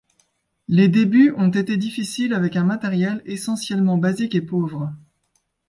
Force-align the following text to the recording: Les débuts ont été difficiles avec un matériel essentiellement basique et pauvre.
Les 0.67 0.87
débuts 0.87 1.31
ont 1.37 1.49
été 1.51 1.77
difficiles 1.77 2.33
avec 2.33 2.55
un 2.55 2.63
matériel 2.63 3.21
essentiellement 3.27 3.99
basique 3.99 4.33
et 4.33 4.41
pauvre. 4.41 4.91